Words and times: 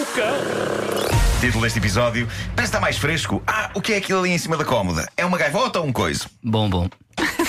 O 0.00 0.06
cão. 0.14 0.34
Título 1.42 1.62
deste 1.62 1.78
episódio: 1.78 2.26
Parece 2.26 2.54
que 2.56 2.62
está 2.62 2.80
mais 2.80 2.96
fresco. 2.96 3.42
Ah, 3.46 3.70
o 3.74 3.82
que 3.82 3.92
é 3.92 3.96
aquilo 3.98 4.20
ali 4.20 4.30
em 4.30 4.38
cima 4.38 4.56
da 4.56 4.64
cómoda? 4.64 5.06
É 5.14 5.26
uma 5.26 5.36
gaivota 5.36 5.78
ou 5.78 5.86
um 5.86 5.92
coiso? 5.92 6.26
Bom, 6.42 6.70
bom. 6.70 6.88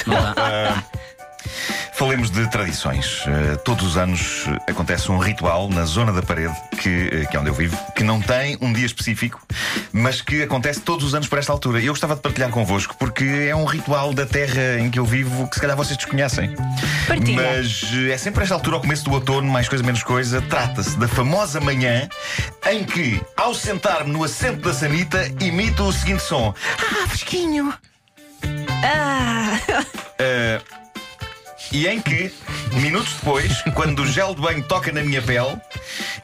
Não 0.05 0.33
dá. 0.33 0.83
Falemos 2.01 2.31
de 2.31 2.49
tradições. 2.49 3.23
Uh, 3.27 3.59
todos 3.63 3.85
os 3.85 3.95
anos 3.95 4.47
uh, 4.47 4.57
acontece 4.67 5.11
um 5.11 5.19
ritual 5.19 5.69
na 5.69 5.85
zona 5.85 6.11
da 6.11 6.23
parede, 6.23 6.55
que, 6.81 7.05
uh, 7.05 7.29
que 7.29 7.37
é 7.37 7.39
onde 7.39 7.51
eu 7.51 7.53
vivo, 7.53 7.77
que 7.95 8.03
não 8.03 8.19
tem 8.19 8.57
um 8.59 8.73
dia 8.73 8.87
específico, 8.87 9.39
mas 9.93 10.19
que 10.19 10.41
acontece 10.41 10.79
todos 10.81 11.05
os 11.05 11.13
anos 11.13 11.27
por 11.27 11.37
esta 11.37 11.51
altura. 11.51 11.79
Eu 11.79 11.93
gostava 11.93 12.15
de 12.15 12.21
partilhar 12.21 12.49
convosco, 12.49 12.95
porque 12.97 13.45
é 13.47 13.55
um 13.55 13.65
ritual 13.65 14.15
da 14.15 14.25
terra 14.25 14.79
em 14.79 14.89
que 14.89 14.97
eu 14.97 15.05
vivo 15.05 15.47
que 15.47 15.53
se 15.53 15.61
calhar 15.61 15.77
vocês 15.77 15.95
desconhecem. 15.95 16.55
Partilha. 17.07 17.39
Mas 17.39 17.83
é 18.09 18.17
sempre 18.17 18.41
esta 18.41 18.55
altura, 18.55 18.77
ao 18.77 18.81
começo 18.81 19.03
do 19.03 19.11
outono, 19.11 19.47
mais 19.51 19.69
coisa 19.69 19.83
menos 19.83 20.01
coisa, 20.01 20.41
trata-se 20.41 20.97
da 20.97 21.07
famosa 21.07 21.61
manhã 21.61 22.09
em 22.71 22.83
que, 22.83 23.21
ao 23.37 23.53
sentar-me 23.53 24.11
no 24.11 24.23
assento 24.23 24.61
da 24.61 24.73
sanita, 24.73 25.31
imito 25.39 25.83
o 25.83 25.93
seguinte 25.93 26.23
som: 26.23 26.51
Ah, 26.79 27.07
fresquinho! 27.07 27.71
Ah, 28.83 29.59
Uh, 30.21 30.80
e 31.71 31.87
em 31.87 31.99
que, 32.01 32.31
minutos 32.73 33.13
depois, 33.13 33.61
quando 33.73 33.99
o 34.01 34.05
gel 34.07 34.35
de 34.35 34.41
banho 34.41 34.63
toca 34.63 34.91
na 34.91 35.01
minha 35.01 35.21
pele, 35.21 35.55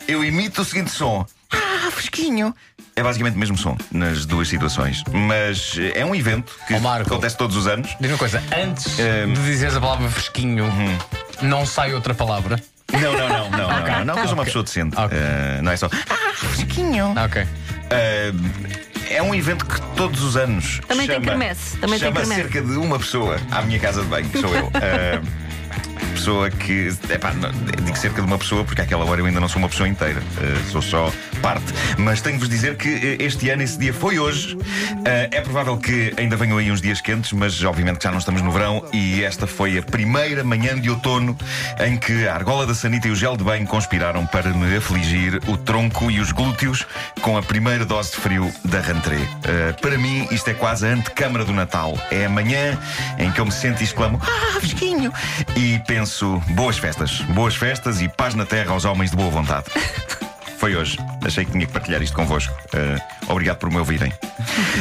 eu 0.07 0.23
imito 0.23 0.61
o 0.61 0.65
seguinte 0.65 0.91
som: 0.91 1.25
Ah, 1.51 1.89
fresquinho! 1.91 2.53
É 2.95 3.03
basicamente 3.03 3.35
o 3.35 3.39
mesmo 3.39 3.57
som 3.57 3.77
nas 3.91 4.25
duas 4.25 4.47
situações. 4.47 5.03
Mas 5.11 5.75
eh, 5.77 5.99
é 5.99 6.05
um 6.05 6.15
evento 6.15 6.51
que 6.67 6.73
Ó, 6.73 6.79
Marco. 6.79 7.07
acontece 7.11 7.37
todos 7.37 7.55
os 7.55 7.67
anos. 7.67 7.95
Diz 8.01 8.09
uma 8.09 8.17
coisa, 8.17 8.41
antes 8.57 8.97
Ehm. 8.97 9.33
de 9.33 9.43
dizeres 9.43 9.75
a 9.75 9.79
palavra 9.79 10.09
fresquinho, 10.09 10.65
Uhum. 10.65 10.97
não 11.43 11.63
sai 11.65 11.93
outra 11.93 12.13
palavra. 12.15 12.59
Não, 12.91 12.99
não, 13.01 13.11
não, 13.11 13.27
não, 13.29 13.49
não, 13.51 13.69
não, 13.69 14.05
não, 14.05 14.13
que 14.15 14.19
eu 14.21 14.25
sou 14.25 14.33
uma 14.33 14.45
pessoa 14.45 14.63
decente. 14.63 14.97
Ok. 14.97 15.15
Uh, 15.17 15.61
não 15.61 15.71
é 15.71 15.77
só. 15.77 15.87
Ah, 16.09 16.33
fresquinho! 16.33 17.13
Ah, 17.15 17.25
ok. 17.25 17.43
Uh, 17.43 18.87
é 19.09 19.21
um 19.21 19.35
evento 19.35 19.65
que 19.65 19.79
todos 19.95 20.21
os 20.23 20.35
anos 20.35 20.79
Também 20.87 21.05
tem 21.07 21.15
chama, 21.15 21.25
quermesse, 21.27 21.77
também 21.77 21.99
tem 21.99 22.07
chama 22.09 22.19
quermesse. 22.21 22.41
cerca 22.41 22.61
de 22.61 22.77
uma 22.77 22.97
pessoa 22.97 23.37
à 23.51 23.61
minha 23.61 23.79
casa 23.79 24.01
de 24.01 24.07
banho, 24.07 24.27
que 24.29 24.39
sou 24.41 24.53
eu. 24.55 24.65
Uh, 24.67 24.71
pessoa 26.17 26.49
que. 26.49 26.91
Epá, 27.09 27.31
não, 27.33 27.51
digo 27.83 27.97
cerca 27.97 28.21
de 28.21 28.27
uma 28.27 28.37
pessoa 28.37 28.63
porque 28.63 28.81
àquela 28.81 29.05
hora 29.05 29.21
eu 29.21 29.25
ainda 29.25 29.39
não 29.39 29.47
sou 29.47 29.59
uma 29.59 29.69
pessoa 29.69 29.87
inteira, 29.87 30.19
uh, 30.19 30.71
sou 30.71 30.81
só 30.81 31.11
parte. 31.37 31.73
Mas 31.97 32.21
tenho 32.21 32.35
de 32.35 32.41
vos 32.41 32.49
dizer 32.49 32.75
que 32.77 32.89
uh, 32.89 33.23
este 33.23 33.49
ano 33.49 33.63
esse 33.63 33.77
dia 33.77 33.93
foi 33.93 34.19
hoje. 34.19 34.55
Uh, 34.55 34.61
é 35.31 35.41
provável 35.41 35.77
que 35.77 36.13
ainda 36.17 36.35
venham 36.35 36.57
aí 36.57 36.71
uns 36.71 36.81
dias 36.81 37.01
quentes, 37.01 37.31
mas 37.33 37.63
obviamente 37.63 37.97
que 37.97 38.03
já 38.03 38.11
não 38.11 38.19
estamos 38.19 38.41
no 38.41 38.51
verão 38.51 38.83
e 38.93 39.23
esta 39.23 39.47
foi 39.47 39.77
a 39.77 39.81
primeira 39.81 40.43
manhã 40.43 40.79
de 40.79 40.89
outono 40.89 41.37
em 41.79 41.97
que 41.97 42.27
a 42.27 42.33
argola 42.33 42.65
da 42.65 42.73
sanita 42.73 43.07
e 43.07 43.11
o 43.11 43.15
gel 43.15 43.37
de 43.37 43.43
banho 43.43 43.65
conspiraram 43.67 44.25
para 44.25 44.49
me 44.49 44.75
afligir 44.75 45.39
o 45.47 45.57
tronco 45.57 46.09
e 46.11 46.19
os 46.19 46.31
glúteos 46.31 46.85
com 47.21 47.37
a 47.37 47.43
primeira 47.43 47.85
dose 47.85 48.11
de 48.11 48.17
frio 48.17 48.51
da 48.65 48.79
rentrée. 48.81 49.17
Uh, 49.19 49.81
para 49.81 49.97
mim, 49.97 50.27
isto 50.31 50.49
é 50.49 50.53
quase 50.53 50.85
a 50.85 50.89
antecâmara 50.89 51.45
do 51.45 51.53
Natal. 51.53 51.97
É 52.11 52.25
a 52.25 52.29
manhã 52.29 52.77
em 53.17 53.31
que 53.31 53.39
eu 53.39 53.45
me 53.45 53.51
sento 53.51 53.81
e 53.81 53.83
exclamo: 53.83 54.19
Ah, 54.21 54.59
fresquinho! 54.59 55.11
E 55.55 55.79
penso: 55.87 56.41
boas 56.49 56.77
festas, 56.77 57.21
boas 57.29 57.55
festas 57.55 58.01
e 58.01 58.09
paz 58.09 58.35
na 58.35 58.45
terra 58.45 58.71
aos 58.71 58.85
homens 58.85 59.11
de 59.11 59.17
boa 59.17 59.29
vontade. 59.29 59.65
Foi 60.57 60.75
hoje. 60.75 60.97
Achei 61.23 61.45
que 61.45 61.51
tinha 61.51 61.65
que 61.67 61.71
partilhar 61.73 62.01
isto 62.01 62.15
convosco. 62.15 62.53
Uh, 62.73 63.31
obrigado 63.31 63.57
por 63.57 63.69
me 63.69 63.77
ouvirem. 63.77 64.11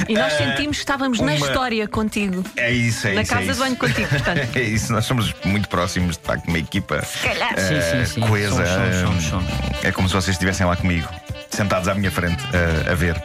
e 0.08 0.14
nós 0.14 0.32
sentimos 0.32 0.76
que 0.78 0.82
estávamos 0.82 1.18
na 1.20 1.32
uma- 1.32 1.46
história 1.46 1.86
contigo. 1.86 2.42
É 2.56 2.70
isso, 2.70 3.06
é 3.08 3.12
Na 3.14 3.22
isso. 3.22 3.32
é 3.32 3.34
casa 3.34 3.46
de 3.46 3.52
isso. 3.52 3.60
banho 3.60 3.76
contigo, 3.76 4.08
portanto. 4.08 4.48
é 4.56 4.62
isso, 4.62 4.92
nós 4.92 5.04
somos 5.04 5.34
muito 5.44 5.68
próximos, 5.68 6.16
de 6.16 6.22
facto, 6.24 6.48
uma 6.48 6.58
equipa. 6.58 7.02
Se 7.04 7.18
calhar. 7.18 7.58
Sim, 7.58 7.74
eh, 7.74 8.04
sim, 8.06 8.14
sim. 8.14 8.20
coesa. 8.26 8.64
Somos, 8.66 9.24
somos, 9.24 9.24
somos, 9.46 9.84
É 9.84 9.92
como 9.92 10.08
se 10.08 10.14
vocês 10.14 10.34
estivessem 10.34 10.66
lá 10.66 10.76
comigo, 10.76 11.08
sentados 11.56 11.88
à 11.88 11.94
minha 11.94 12.10
frente, 12.10 12.44
eh, 12.52 12.92
a 12.92 12.94
ver. 12.94 13.16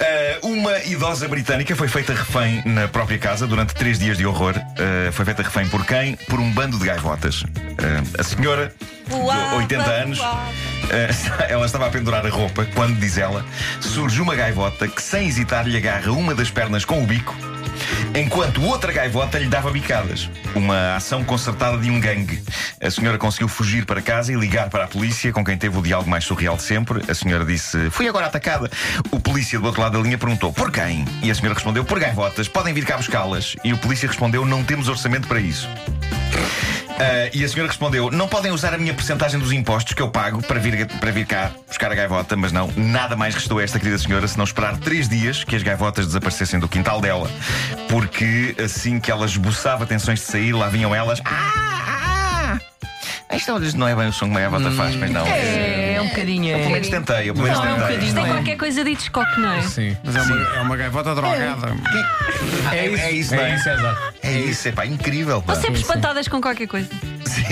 Eh, 0.00 0.38
uma 0.42 0.76
idosa 0.80 1.28
britânica 1.28 1.76
foi 1.76 1.86
feita 1.86 2.12
refém 2.12 2.60
na 2.66 2.88
própria 2.88 3.18
casa 3.18 3.46
durante 3.46 3.72
três 3.74 3.98
dias 3.98 4.18
de 4.18 4.26
horror. 4.26 4.54
Eh, 4.76 5.10
foi 5.12 5.24
feita 5.24 5.42
refém 5.42 5.68
por 5.68 5.86
quem? 5.86 6.16
Por 6.28 6.40
um 6.40 6.50
bando 6.52 6.76
de 6.76 6.84
gaivotas. 6.84 7.44
A 8.18 8.22
senhora, 8.24 8.74
de 9.06 9.56
80 9.56 9.90
anos, 9.90 10.18
ela 11.48 11.66
estava 11.66 11.86
a 11.86 11.90
pendurar 11.90 12.26
a 12.26 12.28
roupa 12.28 12.66
quando, 12.74 12.98
diz 12.98 13.16
ela, 13.16 13.44
surge 13.80 14.20
uma 14.20 14.34
gaivota 14.34 14.88
que, 14.88 15.00
sem 15.00 15.28
hesitar, 15.28 15.66
lhe 15.66 15.76
agarra 15.76 16.10
uma 16.10 16.34
das 16.34 16.50
pernas 16.50 16.84
com 16.84 17.02
o 17.02 17.06
bico 17.06 17.36
enquanto 18.14 18.62
outra 18.64 18.92
gaivota 18.92 19.38
lhe 19.38 19.46
dava 19.46 19.70
bicadas. 19.70 20.30
Uma 20.54 20.96
ação 20.96 21.24
concertada 21.24 21.78
de 21.78 21.90
um 21.90 22.00
gangue. 22.00 22.42
A 22.80 22.90
senhora 22.90 23.18
conseguiu 23.18 23.48
fugir 23.48 23.84
para 23.84 24.00
casa 24.00 24.32
e 24.32 24.36
ligar 24.36 24.70
para 24.70 24.84
a 24.84 24.88
polícia, 24.88 25.32
com 25.32 25.44
quem 25.44 25.56
teve 25.56 25.76
o 25.78 25.82
diálogo 25.82 26.08
mais 26.08 26.24
surreal 26.24 26.56
de 26.56 26.62
sempre. 26.62 27.02
A 27.10 27.14
senhora 27.14 27.44
disse: 27.44 27.90
Fui 27.90 28.08
agora 28.08 28.26
atacada. 28.26 28.70
O 29.10 29.20
polícia 29.20 29.58
do 29.58 29.66
outro 29.66 29.80
lado 29.80 29.98
da 29.98 30.02
linha 30.02 30.18
perguntou: 30.18 30.52
Por 30.52 30.70
quem? 30.70 31.04
E 31.22 31.30
a 31.30 31.34
senhora 31.34 31.54
respondeu: 31.54 31.84
Por 31.84 31.98
gaivotas, 31.98 32.48
podem 32.48 32.74
vir 32.74 32.84
cá 32.84 32.96
buscá-las. 32.96 33.56
E 33.64 33.72
o 33.72 33.78
polícia 33.78 34.08
respondeu: 34.08 34.44
Não 34.44 34.64
temos 34.64 34.88
orçamento 34.88 35.26
para 35.28 35.40
isso. 35.40 35.68
Ah, 36.98 37.30
e 37.32 37.44
a 37.44 37.48
senhora 37.48 37.68
respondeu: 37.68 38.10
Não 38.10 38.28
podem 38.28 38.50
usar 38.50 38.74
a 38.74 38.78
minha 38.78 38.92
porcentagem 38.92 39.38
dos 39.38 39.52
impostos 39.52 39.94
que 39.94 40.02
eu 40.02 40.08
pago 40.08 40.42
para 40.42 40.58
vir, 40.58 40.86
para 40.86 41.10
vir 41.10 41.26
cá 41.26 41.50
buscar 41.66 41.92
a 41.92 41.94
gaivota, 41.94 42.36
mas 42.36 42.52
não, 42.52 42.70
nada 42.76 43.14
mais 43.16 43.34
restou 43.34 43.58
a 43.58 43.62
esta 43.62 43.78
querida 43.78 43.98
senhora 43.98 44.26
senão 44.26 44.44
esperar 44.44 44.76
três 44.78 45.08
dias 45.08 45.44
que 45.44 45.54
as 45.54 45.62
gaivotas 45.62 46.06
desaparecessem 46.06 46.58
do 46.58 46.68
quintal 46.68 47.00
dela, 47.00 47.30
porque 47.88 48.54
assim 48.62 48.98
que 48.98 49.10
ela 49.10 49.26
esboçava 49.26 49.86
tensões 49.86 50.20
de 50.20 50.26
sair, 50.26 50.52
lá 50.52 50.68
vinham 50.68 50.94
elas. 50.94 51.20
Ah, 51.24 52.58
ah! 53.30 53.36
Isto 53.36 53.78
não 53.78 53.86
é 53.86 53.94
bem 53.94 54.08
o 54.08 54.12
som 54.12 54.24
que 54.26 54.30
uma 54.32 54.40
gaivota 54.40 54.70
faz, 54.72 54.96
mas 54.96 55.10
não. 55.10 55.26
É, 55.26 55.77
é 55.98 56.02
um 56.02 56.08
bocadinho. 56.08 56.50
Eu 56.50 56.58
pelo 56.58 56.70
menos 56.70 56.88
tentei, 56.88 57.30
eu 57.30 57.34
pelo 57.34 57.44
menos 57.46 57.58
Não, 57.58 57.66
é 57.66 57.68
um 57.68 57.74
tentei. 57.74 57.88
bocadinho. 57.96 58.08
Isto 58.08 58.18
é 58.18 58.32
qualquer 58.34 58.56
coisa 58.56 58.84
de 58.84 58.90
Hitchcock, 58.90 59.40
não 59.40 59.52
é? 59.52 59.62
Sim. 59.62 59.96
Mas 60.04 60.16
é 60.16 60.22
uma, 60.22 60.56
é 60.56 60.60
uma 60.60 60.76
gaivota 60.76 61.14
drogada. 61.14 61.76
É, 62.72 62.76
é 62.86 63.10
isso, 63.12 63.34
não 63.34 63.42
É 63.42 63.54
isso, 63.54 63.68
é 63.68 63.74
exato. 63.74 64.14
É 64.22 64.32
isso, 64.32 64.68
é 64.68 64.72
pá, 64.72 64.86
incrível. 64.86 65.42
Pá. 65.42 65.52
Estão 65.54 65.64
sempre 65.66 65.80
espantadas 65.80 66.28
com 66.28 66.40
qualquer 66.40 66.66
coisa. 66.66 66.88
Sim, 67.24 67.44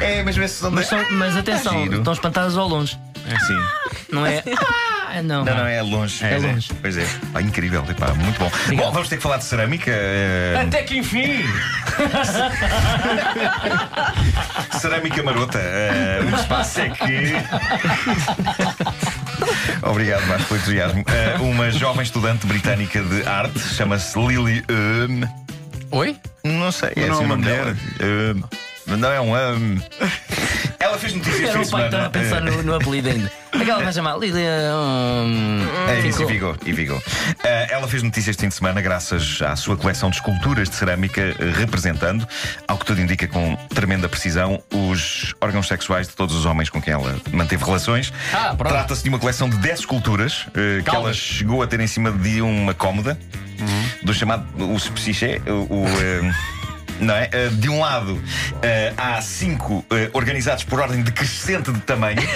é, 0.00 0.22
mas 0.22 0.36
som 0.52 0.70
Mas, 0.70 0.88
da- 0.88 0.96
são- 1.02 1.12
mas 1.12 1.36
atenção, 1.36 1.82
giro. 1.82 1.98
estão 1.98 2.12
espantadas 2.12 2.56
ao 2.56 2.68
longe. 2.68 2.98
Sim. 3.46 3.56
Não 4.10 4.26
é? 4.26 4.42
Ah, 5.08 5.22
não. 5.22 5.44
Não, 5.44 5.56
não, 5.56 5.66
é 5.66 5.80
longe. 5.80 6.22
É 6.22 6.30
Pois 6.30 6.42
longe. 6.42 6.68
Pois 6.82 6.96
é. 6.98 7.06
Pá, 7.32 7.40
incrível. 7.40 7.82
Epá, 7.88 8.12
muito 8.12 8.38
bom. 8.40 8.50
Bom, 8.76 8.92
vamos 8.92 9.08
ter 9.08 9.16
que 9.16 9.22
falar 9.22 9.36
de 9.38 9.44
cerâmica. 9.44 9.88
eh, 9.90 10.62
Até 10.66 10.82
que 10.82 10.98
enfim! 10.98 11.42
cerâmica 14.80 15.22
marota. 15.22 15.58
eh, 15.58 16.20
o 16.22 16.44
passa 16.48 16.82
é 16.82 16.90
que. 16.90 17.32
Obrigado, 19.82 20.26
Marcos, 20.26 20.46
pelo 20.48 20.60
entusiasmo. 20.60 21.04
Eh, 21.06 21.36
uma 21.40 21.70
jovem 21.70 22.02
estudante 22.02 22.46
britânica 22.46 23.02
de 23.02 23.26
arte 23.26 23.58
chama-se 23.60 24.18
Lily. 24.18 24.62
Um, 24.68 25.22
Oi? 25.96 26.16
não 26.44 26.70
sei, 26.72 26.90
é 26.96 27.06
Não, 27.06 27.14
assim 27.14 27.24
uma 27.24 27.36
dela. 27.38 27.74
Um, 28.88 28.96
não 28.96 29.10
é 29.12 29.20
um. 29.20 29.32
um. 29.34 29.80
Ela 30.96 30.98
fez 30.98 31.12
notícias 31.14 31.50
Era 31.50 31.50
o 31.50 31.54
pai 31.54 31.64
semana. 31.64 31.84
estava 31.86 32.06
a 32.06 32.10
pensar 32.10 32.38
eh, 32.38 32.50
no, 32.50 32.62
no 32.62 32.74
apelido 32.74 33.08
ainda. 33.10 33.30
Aquela 33.52 33.82
vai 33.82 33.92
chamar 33.92 34.16
Lília. 34.16 34.50
hum, 34.74 35.60
É 35.88 36.00
isso, 36.08 36.22
e. 36.22 36.26
Vigou, 36.26 36.56
e 36.64 36.72
Vigou. 36.72 37.02
Eh, 37.44 37.66
ela 37.70 37.86
fez 37.86 38.02
notícias 38.02 38.28
este 38.28 38.40
fim 38.40 38.48
de 38.48 38.54
semana 38.54 38.80
graças 38.80 39.40
à 39.42 39.54
sua 39.56 39.76
coleção 39.76 40.08
de 40.08 40.16
esculturas 40.16 40.70
de 40.70 40.74
cerâmica, 40.76 41.20
eh, 41.20 41.52
representando, 41.54 42.26
ao 42.66 42.78
que 42.78 42.86
tudo 42.86 43.00
indica 43.00 43.28
com 43.28 43.56
tremenda 43.74 44.08
precisão, 44.08 44.62
os 44.72 45.34
órgãos 45.38 45.68
sexuais 45.68 46.08
de 46.08 46.14
todos 46.14 46.34
os 46.34 46.46
homens 46.46 46.70
com 46.70 46.80
quem 46.80 46.94
ela 46.94 47.14
manteve 47.30 47.62
relações. 47.62 48.10
Ah. 48.32 48.54
Trata-se 48.56 49.02
de 49.02 49.10
uma 49.10 49.18
coleção 49.18 49.50
de 49.50 49.58
10 49.58 49.80
esculturas 49.80 50.46
eh, 50.54 50.82
que 50.82 50.94
ela 50.94 51.12
chegou 51.12 51.62
a 51.62 51.66
ter 51.66 51.78
em 51.80 51.86
cima 51.86 52.10
de 52.10 52.40
uma 52.40 52.72
cómoda, 52.72 53.18
do 54.02 54.14
chamado 54.14 54.46
o 54.58 54.76
psiché, 54.92 55.40
o. 55.46 55.74
o, 55.74 55.86
eh, 56.00 56.55
não 57.00 57.14
é? 57.14 57.28
Eh, 57.32 57.48
De 57.52 57.68
um 57.68 57.80
lado 57.80 58.22
eh, 58.62 58.92
há 58.96 59.20
cinco 59.20 59.84
eh, 59.90 60.10
organizados 60.12 60.64
por 60.64 60.80
ordem 60.80 61.02
decrescente 61.02 61.72
de 61.72 61.80
tamanho. 61.80 62.18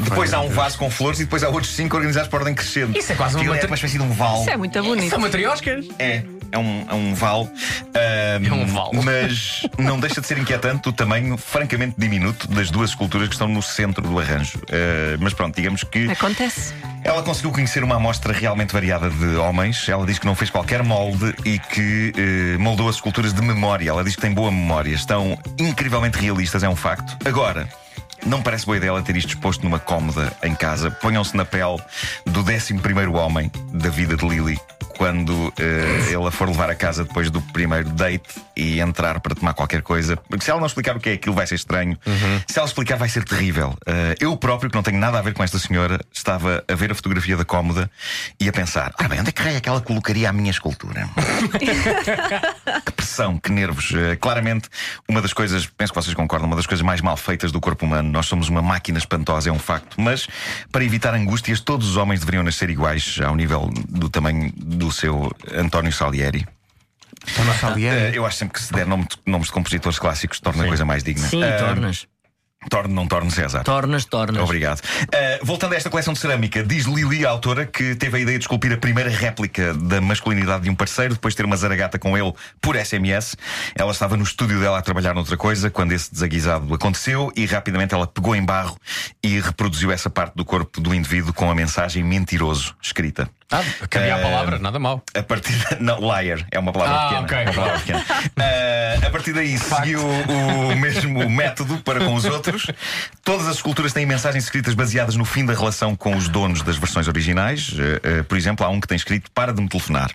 Depois 0.00 0.34
há 0.34 0.40
um 0.40 0.48
vaso 0.50 0.76
com 0.76 0.90
flores 0.90 1.20
e 1.20 1.24
depois 1.24 1.42
há 1.44 1.48
outros 1.48 1.72
cinco 1.74 1.96
organizados 1.96 2.28
por 2.28 2.40
ordem 2.40 2.52
crescente. 2.54 2.98
Isso 2.98 3.12
é 3.12 3.14
quase 3.14 3.36
uma 3.36 3.44
é 3.44 3.48
matra- 3.48 3.66
uma 3.68 3.76
espécie 3.76 3.96
de 3.96 4.02
um 4.02 4.10
vale. 4.12 4.40
Isso 4.40 4.50
é 4.50 4.56
muito 4.56 4.82
bonito. 4.82 5.08
São 5.10 5.18
matrioscas? 5.20 5.86
É, 5.98 6.22
é 6.50 6.58
um, 6.58 6.84
é 6.90 6.94
um 6.94 7.14
vale. 7.14 7.48
Ahm, 7.94 8.44
É 8.46 8.52
um 8.52 8.66
vale. 8.66 9.00
Mas 9.02 9.62
não 9.78 9.98
deixa 10.00 10.20
de 10.20 10.26
ser 10.26 10.36
inquietante 10.36 10.88
o 10.88 10.92
tamanho 10.92 11.36
francamente 11.38 11.94
diminuto 11.96 12.48
das 12.48 12.70
duas 12.70 12.90
esculturas 12.90 13.28
que 13.28 13.34
estão 13.34 13.46
no 13.48 13.62
centro 13.62 14.02
do 14.06 14.18
arranjo. 14.18 14.58
Ah, 14.70 15.16
mas 15.20 15.32
pronto, 15.32 15.54
digamos 15.54 15.84
que 15.84 16.10
Acontece. 16.10 16.74
Ela 17.04 17.22
conseguiu 17.22 17.52
conhecer 17.52 17.84
uma 17.84 17.96
amostra 17.96 18.32
realmente 18.32 18.72
variada 18.72 19.10
de 19.10 19.36
homens. 19.36 19.86
Ela 19.88 20.06
diz 20.06 20.18
que 20.18 20.24
não 20.24 20.34
fez 20.34 20.48
qualquer 20.48 20.82
molde 20.82 21.34
e 21.44 21.58
que 21.58 22.12
eh, 22.16 22.58
moldou 22.58 22.88
as 22.88 22.96
esculturas 22.96 23.34
de 23.34 23.42
memória. 23.42 23.90
Ela 23.90 24.02
diz 24.02 24.16
que 24.16 24.22
tem 24.22 24.32
boa 24.32 24.50
memória. 24.50 24.94
Estão 24.94 25.38
incrivelmente 25.58 26.18
realistas, 26.18 26.62
é 26.62 26.68
um 26.68 26.76
facto. 26.76 27.16
Agora. 27.26 27.68
Não 28.26 28.40
parece 28.40 28.64
boa 28.64 28.78
ideia 28.78 28.88
ela 28.88 29.02
ter 29.02 29.14
isto 29.18 29.28
exposto 29.30 29.62
numa 29.64 29.78
cómoda 29.78 30.32
em 30.42 30.54
casa. 30.54 30.90
Ponham-se 30.90 31.36
na 31.36 31.44
pele 31.44 31.76
do 32.24 32.40
11 32.40 32.74
homem 33.14 33.52
da 33.70 33.90
vida 33.90 34.16
de 34.16 34.26
Lily. 34.26 34.58
Quando 34.96 35.52
ele 35.58 36.26
a 36.26 36.30
for 36.30 36.48
levar 36.48 36.70
a 36.70 36.74
casa 36.74 37.04
depois 37.04 37.30
do 37.30 37.40
primeiro 37.40 37.88
date 37.90 38.40
e 38.56 38.80
entrar 38.80 39.20
para 39.20 39.34
tomar 39.34 39.54
qualquer 39.54 39.82
coisa. 39.82 40.16
Porque 40.16 40.44
se 40.44 40.50
ela 40.50 40.60
não 40.60 40.66
explicar 40.66 40.96
o 40.96 41.00
que 41.00 41.10
é 41.10 41.12
aquilo, 41.14 41.34
vai 41.34 41.46
ser 41.46 41.56
estranho. 41.56 41.98
Se 42.46 42.58
ela 42.58 42.66
explicar, 42.66 42.96
vai 42.96 43.08
ser 43.08 43.24
terrível. 43.24 43.76
Eh, 43.86 44.14
eu 44.20 44.36
próprio, 44.36 44.70
que 44.70 44.76
não 44.76 44.82
tenho 44.82 44.98
nada 44.98 45.18
a 45.18 45.22
ver 45.22 45.34
com 45.34 45.42
esta 45.42 45.58
senhora, 45.58 46.00
estava 46.12 46.64
a 46.66 46.74
ver 46.74 46.92
a 46.92 46.94
fotografia 46.94 47.36
da 47.36 47.44
cómoda 47.44 47.90
e 48.40 48.48
a 48.48 48.52
pensar: 48.52 48.92
ah, 48.98 49.08
bem, 49.08 49.20
onde 49.20 49.30
é 49.30 49.32
que 49.32 49.42
é 49.42 49.60
que 49.60 49.68
ela 49.68 49.80
colocaria 49.80 50.28
a 50.28 50.32
minha 50.32 50.50
escultura? 50.50 51.08
que 52.84 52.92
pressão, 52.92 53.38
que 53.38 53.50
nervos. 53.50 53.92
Eh, 53.94 54.16
claramente, 54.16 54.68
uma 55.08 55.20
das 55.20 55.32
coisas, 55.32 55.66
penso 55.66 55.92
que 55.92 56.00
vocês 56.00 56.14
concordam, 56.14 56.46
uma 56.46 56.56
das 56.56 56.66
coisas 56.66 56.84
mais 56.84 57.00
mal 57.00 57.16
feitas 57.16 57.52
do 57.52 57.60
corpo 57.60 57.84
humano. 57.84 58.10
Nós 58.10 58.26
somos 58.26 58.48
uma 58.48 58.62
máquina 58.62 58.98
espantosa, 58.98 59.48
é 59.48 59.52
um 59.52 59.58
facto. 59.58 60.00
Mas, 60.00 60.28
para 60.70 60.84
evitar 60.84 61.14
angústias, 61.14 61.60
todos 61.60 61.88
os 61.88 61.96
homens 61.96 62.20
deveriam 62.20 62.42
nascer 62.42 62.70
iguais 62.70 63.18
ao 63.24 63.34
nível 63.34 63.70
do 63.88 64.08
tamanho 64.08 64.52
do 64.56 64.83
seu 64.92 65.30
António 65.54 65.92
Salieri. 65.92 66.46
Toma 67.36 67.54
Salieri. 67.54 67.96
Eh, 67.96 68.18
eu 68.18 68.26
acho 68.26 68.36
sempre 68.38 68.54
que 68.54 68.62
se 68.62 68.72
der 68.72 68.86
nome 68.86 69.04
de- 69.04 69.16
nomes 69.30 69.46
de 69.48 69.52
compositores 69.52 69.98
clássicos 69.98 70.40
torna 70.40 70.64
a 70.64 70.68
coisa 70.68 70.84
mais 70.84 71.02
digna. 71.02 71.26
Sim, 71.28 71.42
Eh, 71.42 71.56
tornas. 71.58 72.06
Torne, 72.70 72.94
não 72.94 73.06
torne, 73.06 73.30
César. 73.30 73.62
Tornas, 73.62 74.06
tornas. 74.06 74.42
Obrigado. 74.42 74.78
Uh, 74.80 75.44
voltando 75.44 75.74
a 75.74 75.76
esta 75.76 75.90
coleção 75.90 76.14
de 76.14 76.18
cerâmica, 76.18 76.62
diz 76.62 76.86
Lili, 76.86 77.26
a 77.26 77.28
autora, 77.28 77.66
que 77.66 77.94
teve 77.94 78.16
a 78.16 78.20
ideia 78.20 78.38
de 78.38 78.44
esculpir 78.44 78.72
a 78.72 78.78
primeira 78.78 79.10
réplica 79.10 79.74
da 79.74 80.00
masculinidade 80.00 80.64
de 80.64 80.70
um 80.70 80.74
parceiro, 80.74 81.12
depois 81.12 81.34
de 81.34 81.36
ter 81.36 81.44
uma 81.44 81.58
zaragata 81.58 81.98
com 81.98 82.16
ele 82.16 82.32
por 82.62 82.74
SMS. 82.74 83.36
Ela 83.74 83.92
estava 83.92 84.16
no 84.16 84.22
estúdio 84.22 84.58
dela 84.60 84.78
a 84.78 84.82
trabalhar 84.82 85.12
noutra 85.12 85.36
coisa 85.36 85.70
quando 85.70 85.92
esse 85.92 86.10
desaguisado 86.10 86.72
aconteceu 86.72 87.30
e 87.36 87.44
rapidamente 87.44 87.92
ela 87.92 88.06
pegou 88.06 88.34
em 88.34 88.42
barro 88.42 88.78
e 89.22 89.38
reproduziu 89.40 89.92
essa 89.92 90.08
parte 90.08 90.34
do 90.34 90.42
corpo 90.44 90.80
do 90.80 90.94
indivíduo 90.94 91.34
com 91.34 91.50
a 91.50 91.54
mensagem 91.54 92.02
mentiroso 92.02 92.74
escrita. 92.80 93.28
Ah, 93.60 93.86
cabia 93.88 94.14
a 94.16 94.18
Eh, 94.18 94.22
palavra, 94.22 94.58
nada 94.58 94.78
mal. 94.78 95.02
A 95.14 95.22
partir 95.22 95.52
da... 95.58 95.76
Não, 95.80 95.98
liar 96.00 96.46
é 96.50 96.58
uma 96.58 96.72
palavra 96.72 96.94
Ah, 96.94 97.08
pequena. 97.08 97.22
ok. 97.22 97.36
é 97.38 97.42
uma 97.44 97.52
palavra 97.54 97.78
pequena. 97.80 98.04
Ah, 99.04 99.06
a 99.06 99.10
partir 99.10 99.32
daí 99.32 99.56
seguiu 99.58 100.00
o 100.04 100.76
mesmo 100.76 101.28
método 101.28 101.78
para 101.78 102.00
com 102.04 102.14
os 102.14 102.24
outros. 102.24 102.66
Todas 103.22 103.46
as 103.46 103.56
esculturas 103.56 103.92
têm 103.92 104.06
mensagens 104.06 104.44
escritas 104.44 104.74
baseadas 104.74 105.14
no 105.16 105.24
fim 105.24 105.44
da 105.44 105.52
relação 105.52 105.94
com 105.96 106.16
os 106.16 106.28
donos 106.28 106.62
das 106.62 106.76
versões 106.76 107.06
originais. 107.08 107.72
Ah, 107.78 108.20
ah, 108.20 108.24
por 108.24 108.36
exemplo, 108.38 108.64
há 108.64 108.68
um 108.68 108.80
que 108.80 108.88
tem 108.88 108.96
escrito 108.96 109.30
para 109.32 109.52
de 109.52 109.60
me 109.62 109.68
telefonar. 109.68 110.10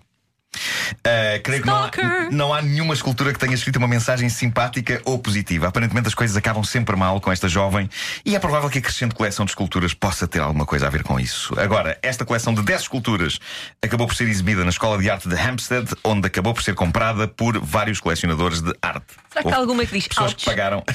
Ah, 1.04 1.40
creio 1.44 1.62
que 1.62 1.68
não 1.68 1.76
há, 1.76 1.88
Stalker. 1.88 2.32
não 2.32 2.54
há 2.54 2.62
nenhuma 2.62 2.94
escultura 2.94 3.32
que 3.34 3.40
tenha 3.40 3.54
escrito 3.54 3.78
uma 3.78 3.88
mensagem 3.88 4.30
simpática 4.30 5.02
ou 5.06 5.20
positiva. 5.20 5.68
Aparentemente 5.68 6.08
as 6.08 6.14
coisas 6.14 6.36
acabam 6.36 6.64
sempre 6.64 6.96
mal 6.96 7.20
com 7.22 7.32
esta 7.32 7.48
jovem 7.48 7.90
e 8.26 8.36
é 8.36 8.40
provável 8.40 8.70
que 8.70 8.80
a 8.80 8.82
crescente 8.82 9.16
coleção 9.16 9.46
de 9.46 9.52
esculturas 9.52 9.94
possa 9.94 10.28
ter 10.28 10.40
alguma 10.40 10.66
coisa 10.66 10.88
a 10.88 10.90
ver 10.90 11.04
com 11.04 11.20
isso. 11.20 11.58
Agora, 11.60 11.98
esta 12.02 12.26
coleção 12.26 12.54
de 12.54 12.62
10 12.62 12.82
esculturas 12.82 13.40
acabou 13.82 14.08
por 14.08 14.16
ser 14.16 14.28
exibida 14.28 14.64
na 14.64 14.70
Escola 14.70 14.98
de 14.98 15.10
Arte 15.10 15.30
de 15.30 15.36
Hampstead, 15.36 15.90
onde 16.04 16.28
acabou 16.28 16.54
por 16.54 16.64
ser 16.64 16.76
comprada 16.76 17.28
por 17.28 17.60
vários 17.60 18.00
colecionadores 18.00 18.62
de 18.62 18.74
arte. 18.82 19.06
Será 19.32 19.44
que 19.44 19.54
há 19.54 19.58
alguma 19.58 19.86
que 19.86 19.94
diz 19.94 20.08
pessoas 20.08 20.32
ouch? 20.32 20.44
que 20.44 20.46
pagaram. 20.46 20.84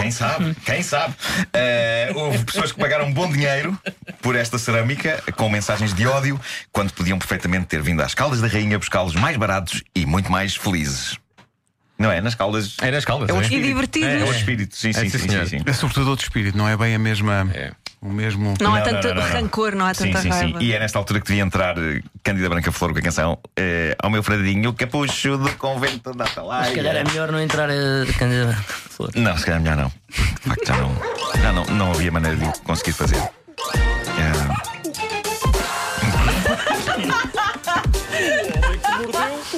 Quem 0.00 0.10
sabe? 0.10 0.54
Quem 0.64 0.82
sabe? 0.82 1.14
Eh, 1.52 2.12
houve 2.14 2.44
pessoas 2.44 2.72
que 2.72 2.78
pagaram 2.78 3.12
bom 3.12 3.30
dinheiro 3.30 3.78
por 4.28 4.36
esta 4.36 4.58
cerâmica 4.58 5.22
com 5.36 5.48
mensagens 5.48 5.94
de 5.94 6.06
ódio, 6.06 6.38
quando 6.70 6.92
podiam 6.92 7.18
perfeitamente 7.18 7.64
ter 7.64 7.80
vindo 7.80 8.02
às 8.02 8.12
Caldas 8.12 8.42
da 8.42 8.46
Rainha 8.46 8.78
buscá-los 8.78 9.14
mais 9.14 9.38
baratos 9.38 9.82
e 9.94 10.04
muito 10.04 10.30
mais 10.30 10.54
felizes. 10.54 11.16
Não 11.98 12.12
é? 12.12 12.20
Nas 12.20 12.34
Caldas. 12.34 12.76
É 12.82 12.90
nas 12.90 13.06
Caldas, 13.06 13.30
É 13.30 13.32
outro 13.32 13.48
é? 13.48 13.50
E 13.50 13.54
espírito. 13.56 13.68
divertidos. 13.68 14.08
É 14.10 14.18
outro 14.20 14.36
espírito. 14.36 14.76
Sim, 14.76 14.92
sim, 14.92 15.08
sim, 15.08 15.18
sim, 15.18 15.28
sim, 15.30 15.46
sim. 15.46 15.62
É 15.64 15.72
sobretudo 15.72 16.10
outro 16.10 16.26
espírito, 16.26 16.58
não 16.58 16.68
é 16.68 16.76
bem 16.76 16.94
a 16.94 16.98
mesma. 16.98 17.50
É. 17.54 17.72
O 18.02 18.10
mesmo. 18.10 18.52
Não 18.60 18.74
há 18.74 18.82
tanto 18.82 19.08
não, 19.08 19.14
não, 19.14 19.22
não. 19.22 19.32
rancor, 19.32 19.74
não 19.74 19.86
há 19.86 19.94
Sim, 19.94 20.08
tanta 20.08 20.18
sim, 20.20 20.30
sim. 20.30 20.38
raiva. 20.38 20.62
E 20.62 20.74
é 20.74 20.78
nesta 20.78 20.98
altura 20.98 21.20
que 21.20 21.26
devia 21.28 21.42
entrar 21.42 21.78
eh, 21.78 22.02
Cândida 22.22 22.50
Branca 22.50 22.70
Flor 22.70 22.92
com 22.92 22.98
a 22.98 23.02
canção 23.02 23.38
eh, 23.56 23.96
Ao 23.98 24.10
meu 24.10 24.22
fradinho 24.22 24.74
capucho 24.74 25.38
do 25.38 25.50
convento 25.56 26.12
da 26.12 26.24
Atalaia. 26.26 26.68
Se 26.68 26.76
calhar 26.76 26.94
é 26.96 27.02
melhor 27.02 27.32
não 27.32 27.40
entrar 27.40 27.70
a 27.70 28.12
Cândida 28.18 28.52
Flor. 28.66 29.10
Não, 29.16 29.36
se 29.38 29.46
calhar 29.46 29.60
melhor 29.62 29.76
não. 29.78 29.92
De 30.10 30.48
facto, 30.48 30.66
já 30.66 30.76
não, 30.76 30.94
já 31.40 31.52
não, 31.52 31.64
não 31.64 31.90
havia 31.92 32.12
maneira 32.12 32.36
de 32.36 32.60
conseguir 32.60 32.92
fazer. 32.92 33.20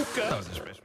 Cuca. 0.04 0.79